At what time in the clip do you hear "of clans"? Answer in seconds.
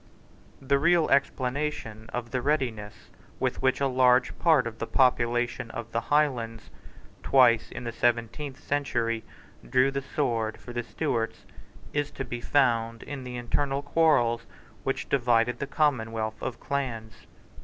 16.41-17.27